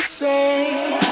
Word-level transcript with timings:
say. 0.00 1.03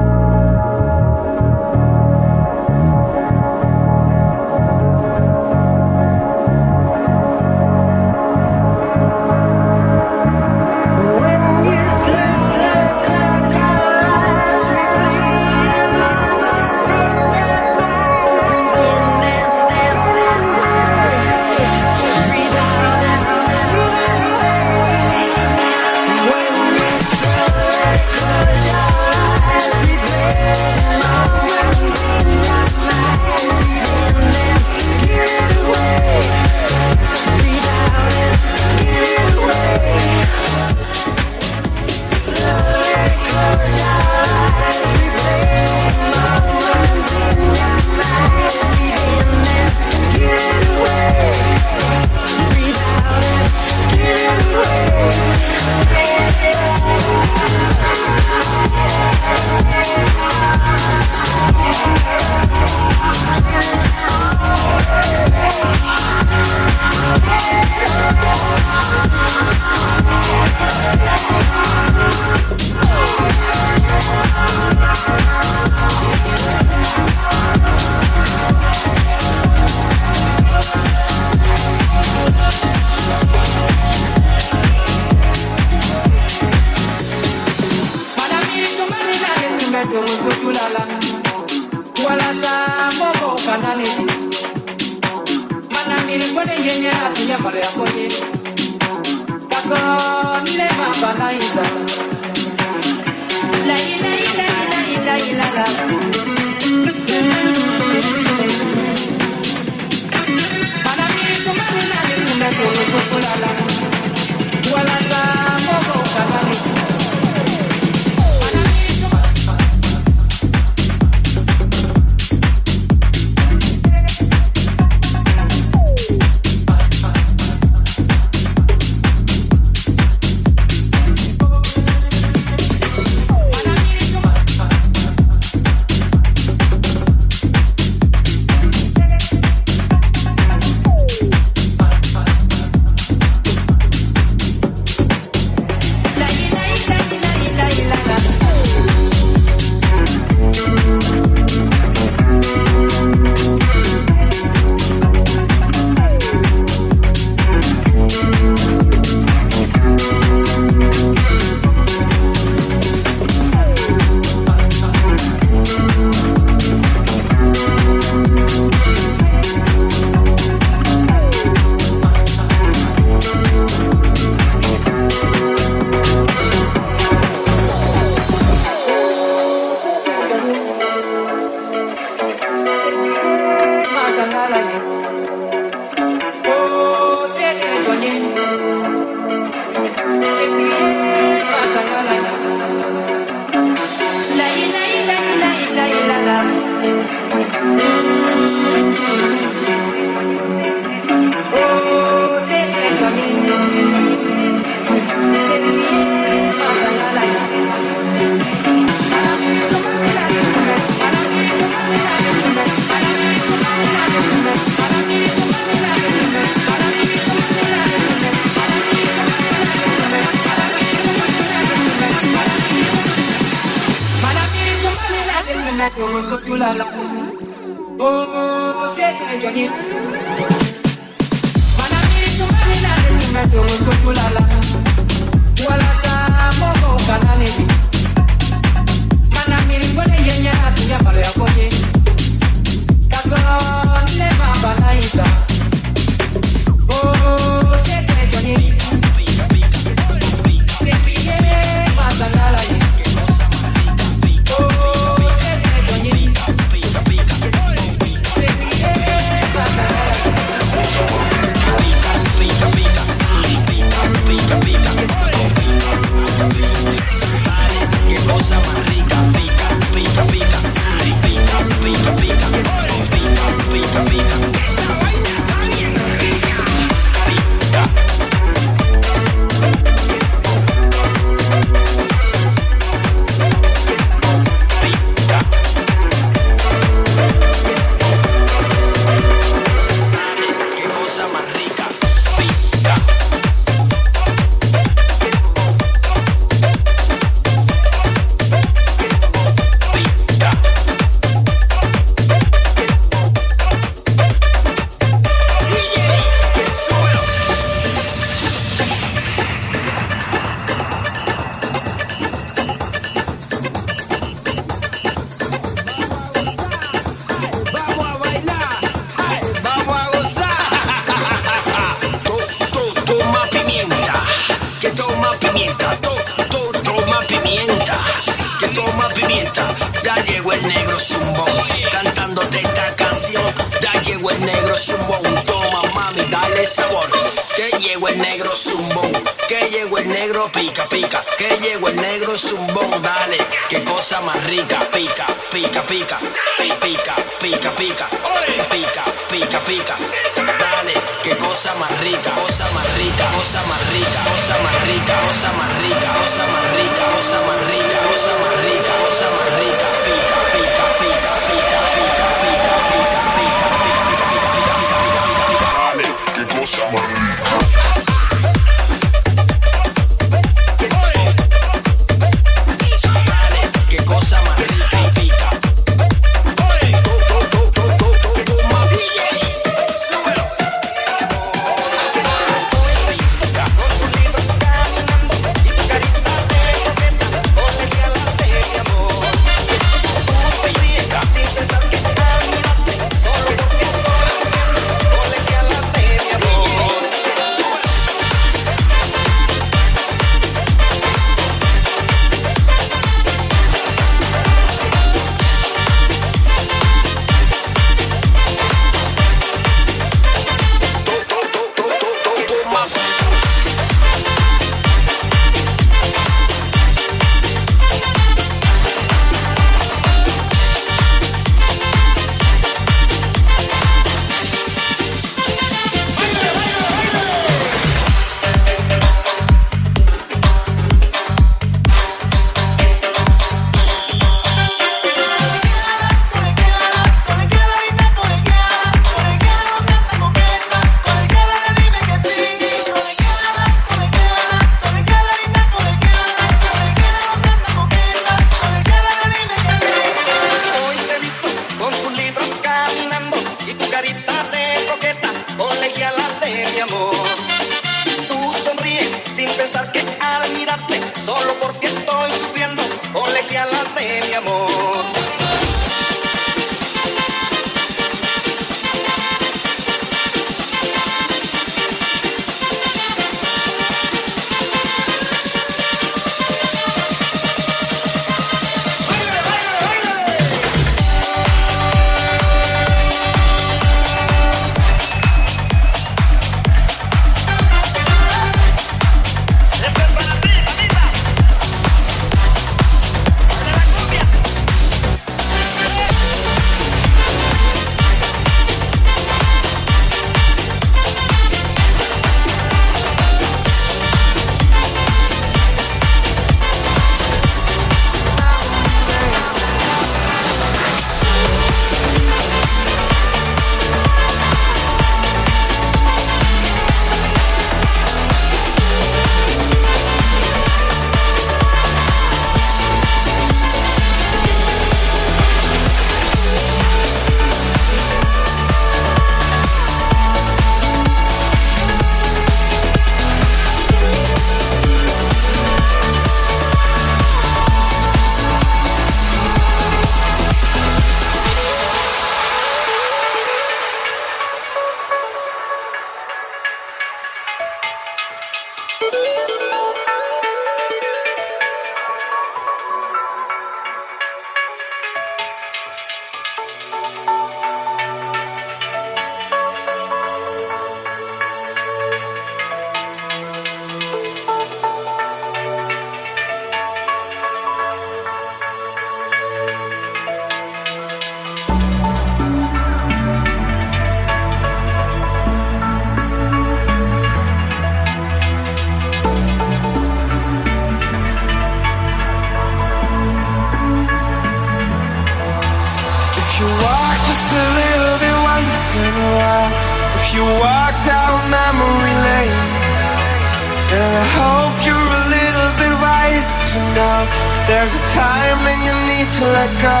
There's 597.66 597.94
a 597.96 598.04
time 598.12 598.58
when 598.64 598.78
you 598.84 598.94
need 599.08 599.28
to 599.40 599.44
let 599.44 599.70
go. 599.80 600.00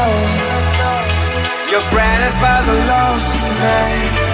You're 1.72 1.88
branded 1.88 2.36
by 2.40 2.60
the 2.60 2.76
lost 2.92 3.40
nights, 3.56 4.28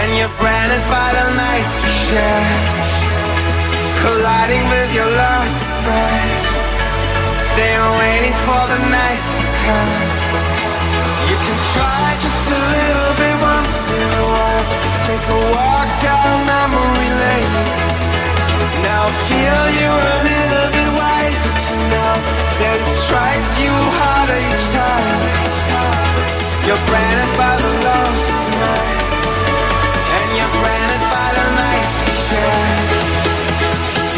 and 0.00 0.08
you're 0.20 0.36
branded 0.36 0.84
by 0.92 1.08
the 1.16 1.26
nights 1.32 1.74
we 1.80 1.90
share, 1.90 2.52
colliding 4.04 4.64
with 4.68 4.90
your 4.92 5.08
lost 5.08 5.64
friends. 5.84 6.48
They're 7.56 7.90
waiting 8.04 8.36
for 8.44 8.62
the 8.68 8.80
nights 8.92 9.32
to 9.40 9.48
come. 9.64 9.94
You 11.32 11.36
can 11.40 11.58
try 11.72 12.04
just 12.20 12.52
a 12.52 12.60
little 12.76 13.12
bit 13.16 13.36
once 13.40 13.76
in 13.96 14.08
a 14.12 14.26
while. 14.36 14.66
Take 15.08 15.24
a 15.24 15.40
walk 15.56 15.88
down 16.04 16.36
memory 16.44 17.10
lane. 17.16 17.95
Now 18.82 19.06
feel 19.28 19.62
you're 19.80 20.04
a 20.16 20.18
little 20.28 20.68
bit 20.74 20.88
wiser 20.98 21.54
to 21.54 21.74
know 21.92 22.12
that 22.60 22.76
it 22.82 22.92
strikes 22.92 23.56
you 23.62 23.72
harder 23.72 24.40
each 24.50 24.66
time. 24.76 25.22
You're 26.66 26.84
branded 26.90 27.32
by 27.38 27.54
the 27.56 27.72
lost 27.86 28.28
night, 28.60 29.00
and 30.18 30.28
you're 30.36 30.54
branded 30.60 31.02
by 31.08 31.28
the 31.38 31.46
nights 31.62 31.96
we 32.04 32.14
share. 32.26 32.74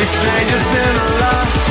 You're 0.00 0.12
strangers 0.16 0.68
in 0.74 0.94
a 0.96 1.08
lost. 1.22 1.67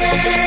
Yeah. 0.00 0.41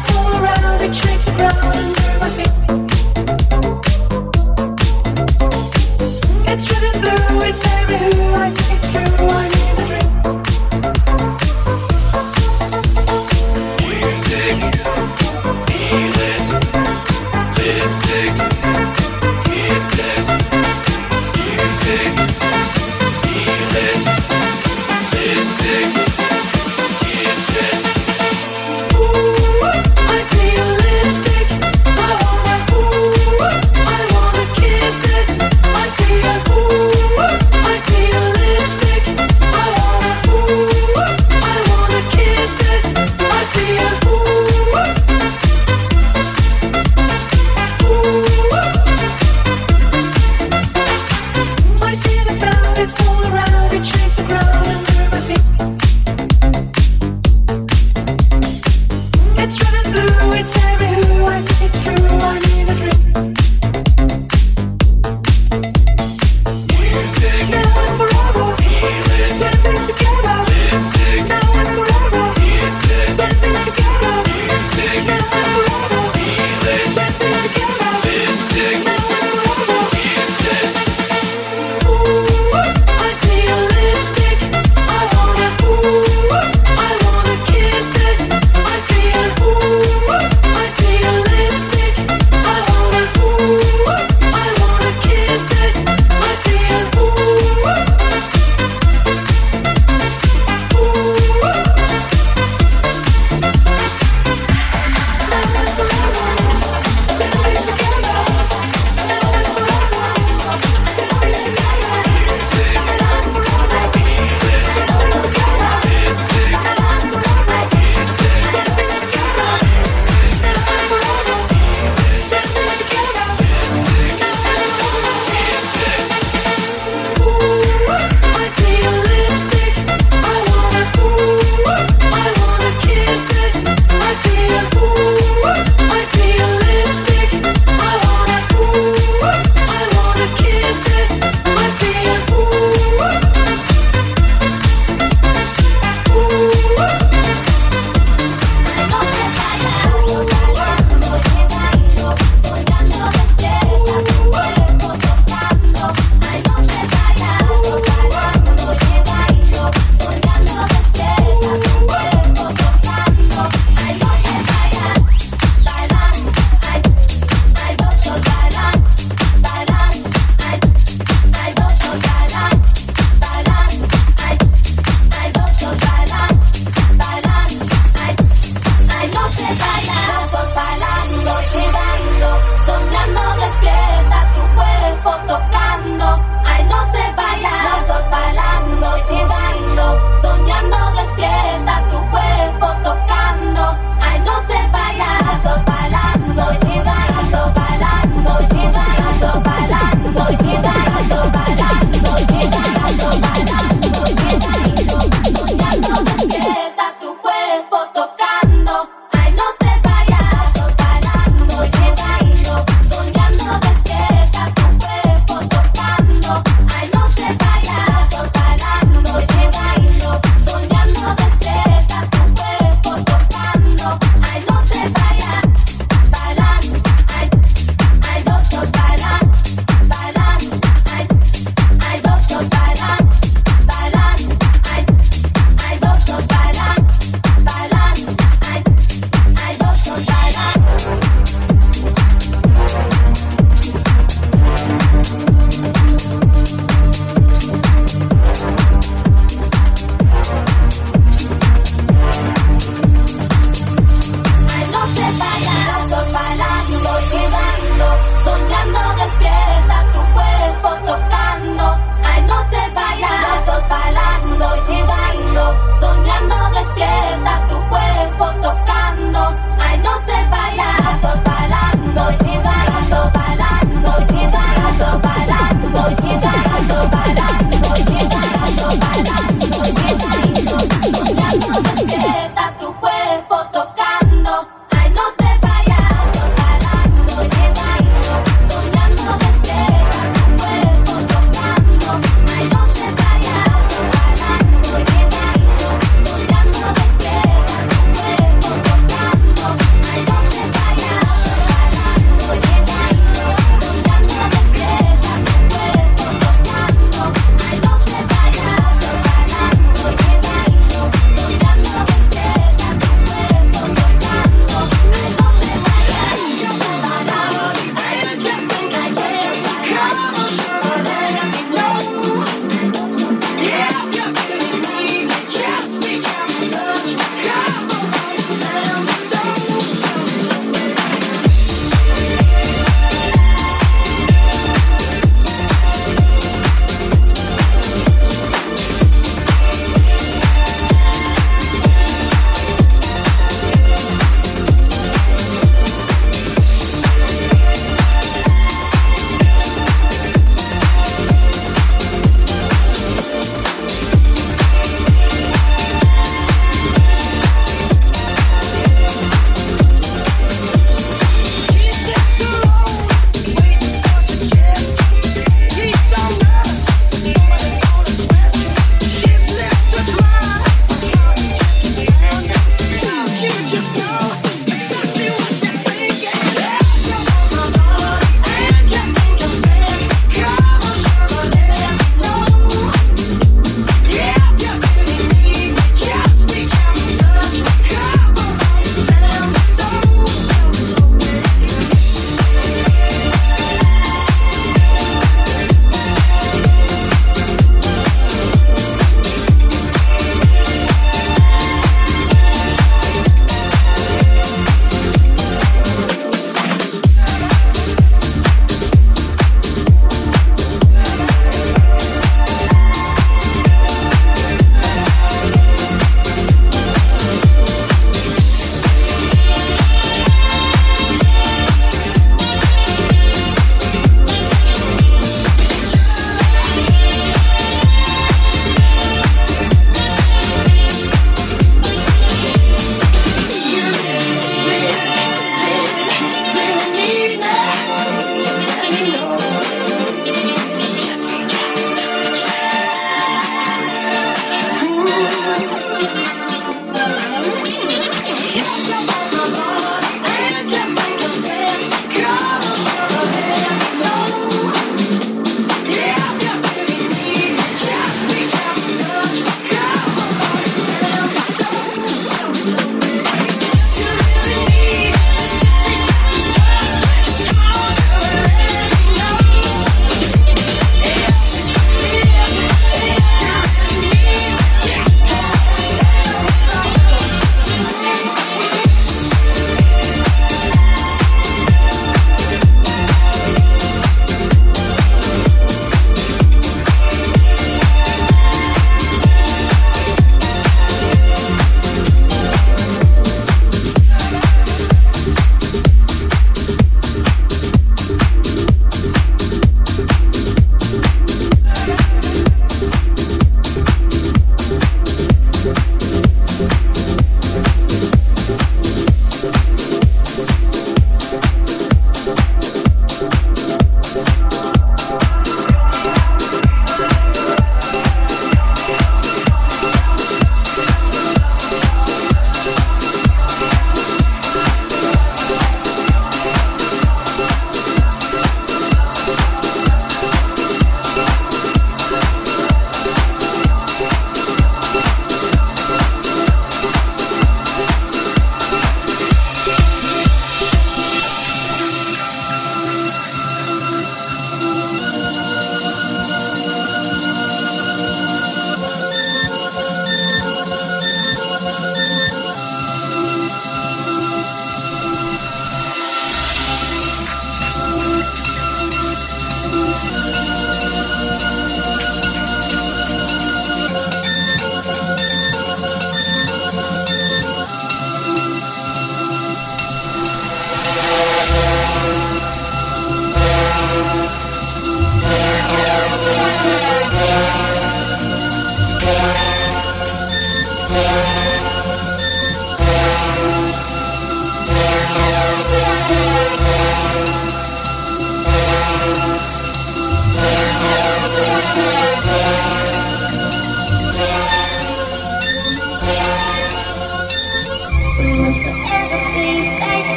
It's 0.00 0.14
all 0.14 0.30
around 0.30 0.78
the 0.78 0.94
shake 0.94 1.26
it 1.26 1.40
round 1.40 1.97